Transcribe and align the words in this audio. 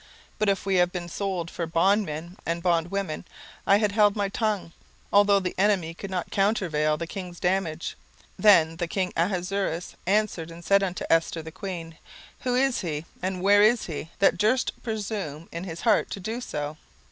But 0.39 0.49
if 0.49 0.65
we 0.65 0.77
had 0.77 0.91
been 0.91 1.07
sold 1.09 1.51
for 1.51 1.67
bondmen 1.67 2.35
and 2.43 2.63
bondwomen, 2.63 3.23
I 3.67 3.77
had 3.77 3.91
held 3.91 4.15
my 4.15 4.29
tongue, 4.29 4.71
although 5.13 5.39
the 5.39 5.53
enemy 5.59 5.93
could 5.93 6.09
not 6.09 6.31
countervail 6.31 6.97
the 6.97 7.05
king's 7.05 7.39
damage. 7.39 7.95
17:007:005 8.39 8.41
Then 8.43 8.75
the 8.77 8.87
king 8.87 9.13
Ahasuerus 9.15 9.95
answered 10.07 10.49
and 10.49 10.65
said 10.65 10.81
unto 10.81 11.05
Esther 11.07 11.43
the 11.43 11.51
queen, 11.51 11.99
Who 12.39 12.55
is 12.55 12.81
he, 12.81 13.05
and 13.21 13.43
where 13.43 13.61
is 13.61 13.85
he, 13.85 14.09
that 14.17 14.39
durst 14.39 14.71
presume 14.81 15.47
in 15.51 15.65
his 15.65 15.81
heart 15.81 16.09
to 16.09 16.19
do 16.19 16.41
so? 16.41 16.77